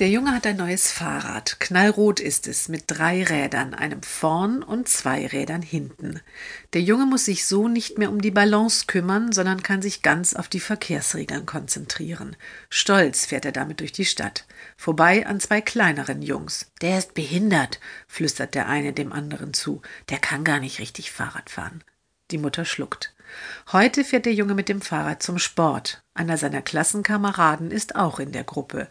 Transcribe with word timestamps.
der 0.00 0.08
Junge 0.08 0.32
hat 0.32 0.46
ein 0.46 0.56
neues 0.56 0.90
Fahrrad. 0.90 1.60
Knallrot 1.60 2.18
ist 2.18 2.48
es, 2.48 2.68
mit 2.68 2.84
drei 2.88 3.22
Rädern, 3.22 3.74
einem 3.74 4.02
vorn 4.02 4.64
und 4.64 4.88
zwei 4.88 5.26
Rädern 5.26 5.62
hinten. 5.62 6.20
Der 6.72 6.82
Junge 6.82 7.06
muss 7.06 7.26
sich 7.26 7.46
so 7.46 7.68
nicht 7.68 7.96
mehr 7.96 8.10
um 8.10 8.20
die 8.20 8.32
Balance 8.32 8.86
kümmern, 8.86 9.30
sondern 9.30 9.62
kann 9.62 9.82
sich 9.82 10.02
ganz 10.02 10.34
auf 10.34 10.48
die 10.48 10.58
Verkehrsregeln 10.58 11.46
konzentrieren. 11.46 12.34
Stolz 12.70 13.26
fährt 13.26 13.44
er 13.44 13.52
damit 13.52 13.78
durch 13.78 13.92
die 13.92 14.04
Stadt. 14.04 14.46
Vorbei 14.76 15.26
an 15.26 15.38
zwei 15.38 15.60
kleineren 15.60 16.22
Jungs. 16.22 16.72
Der 16.80 16.98
ist 16.98 17.14
behindert, 17.14 17.78
flüstert 18.08 18.56
der 18.56 18.68
eine 18.68 18.92
dem 18.92 19.12
anderen 19.12 19.54
zu. 19.54 19.80
Der 20.08 20.18
kann 20.18 20.42
gar 20.42 20.58
nicht 20.58 20.80
richtig 20.80 21.12
Fahrrad 21.12 21.50
fahren. 21.50 21.84
Die 22.32 22.38
Mutter 22.38 22.64
schluckt. 22.64 23.13
Heute 23.72 24.04
fährt 24.04 24.26
der 24.26 24.34
Junge 24.34 24.54
mit 24.54 24.68
dem 24.68 24.80
Fahrrad 24.80 25.22
zum 25.22 25.38
Sport. 25.38 26.02
Einer 26.14 26.36
seiner 26.36 26.62
Klassenkameraden 26.62 27.70
ist 27.70 27.96
auch 27.96 28.18
in 28.18 28.32
der 28.32 28.44
Gruppe. 28.44 28.88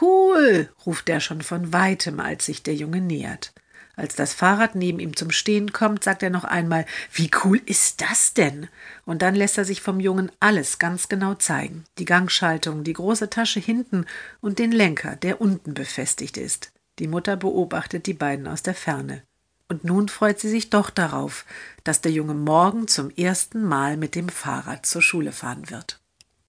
Cool, 0.00 0.68
ruft 0.86 1.08
er 1.08 1.20
schon 1.20 1.42
von 1.42 1.72
weitem, 1.72 2.20
als 2.20 2.46
sich 2.46 2.62
der 2.62 2.74
Junge 2.74 3.00
nähert. 3.00 3.52
Als 3.96 4.16
das 4.16 4.34
Fahrrad 4.34 4.74
neben 4.74 4.98
ihm 4.98 5.16
zum 5.16 5.30
Stehen 5.30 5.72
kommt, 5.72 6.02
sagt 6.02 6.22
er 6.22 6.30
noch 6.30 6.44
einmal 6.44 6.84
Wie 7.12 7.30
cool 7.44 7.60
ist 7.64 8.00
das 8.00 8.34
denn? 8.34 8.68
Und 9.04 9.22
dann 9.22 9.34
lässt 9.34 9.56
er 9.56 9.64
sich 9.64 9.80
vom 9.80 10.00
Jungen 10.00 10.32
alles 10.40 10.78
ganz 10.78 11.08
genau 11.08 11.34
zeigen. 11.34 11.84
Die 11.98 12.04
Gangschaltung, 12.04 12.82
die 12.82 12.92
große 12.92 13.30
Tasche 13.30 13.60
hinten 13.60 14.06
und 14.40 14.58
den 14.58 14.72
Lenker, 14.72 15.16
der 15.16 15.40
unten 15.40 15.74
befestigt 15.74 16.36
ist. 16.36 16.72
Die 16.98 17.08
Mutter 17.08 17.36
beobachtet 17.36 18.06
die 18.06 18.14
beiden 18.14 18.46
aus 18.46 18.62
der 18.62 18.74
Ferne. 18.74 19.22
Und 19.68 19.84
nun 19.84 20.08
freut 20.08 20.38
sie 20.38 20.50
sich 20.50 20.70
doch 20.70 20.90
darauf, 20.90 21.44
dass 21.84 22.00
der 22.00 22.12
Junge 22.12 22.34
morgen 22.34 22.86
zum 22.86 23.10
ersten 23.10 23.64
Mal 23.64 23.96
mit 23.96 24.14
dem 24.14 24.28
Fahrrad 24.28 24.84
zur 24.84 25.02
Schule 25.02 25.32
fahren 25.32 25.70
wird. 25.70 26.03